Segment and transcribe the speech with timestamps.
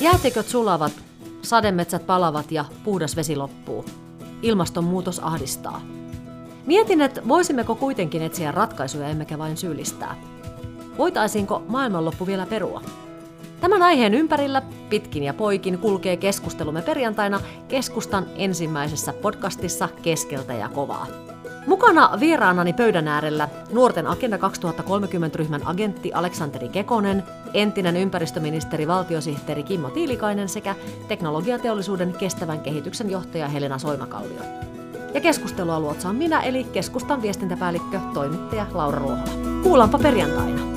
[0.00, 0.92] Jäätiköt sulavat,
[1.42, 3.84] sademetsät palavat ja puhdas vesi loppuu.
[4.42, 5.80] Ilmastonmuutos ahdistaa.
[6.66, 10.16] Mietin, että voisimmeko kuitenkin etsiä ratkaisuja emmekä vain syyllistää.
[10.98, 12.82] Voitaisiinko maailmanloppu vielä perua?
[13.60, 21.06] Tämän aiheen ympärillä pitkin ja poikin kulkee keskustelumme perjantaina keskustan ensimmäisessä podcastissa Keskeltä ja kovaa.
[21.66, 27.22] Mukana vieraanani pöydän äärellä nuorten Agenda 2030-ryhmän agentti Aleksanteri Kekonen,
[27.54, 30.74] entinen ympäristöministeri valtiosihteeri Kimmo Tiilikainen sekä
[31.08, 34.42] teknologiateollisuuden kestävän kehityksen johtaja Helena Soimakallio.
[35.14, 39.62] Ja keskustelua luotsaan minä eli keskustan viestintäpäällikkö, toimittaja Laura Ruohola.
[39.62, 40.69] Kuullaanpa perjantaina.